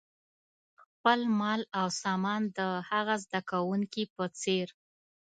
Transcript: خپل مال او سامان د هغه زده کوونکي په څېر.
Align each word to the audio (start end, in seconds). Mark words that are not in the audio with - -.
خپل 0.81 1.19
مال 1.39 1.61
او 1.79 1.87
سامان 2.01 2.41
د 2.57 2.59
هغه 2.89 3.15
زده 3.23 3.39
کوونکي 3.51 4.03
په 4.15 4.23
څېر. 4.41 4.67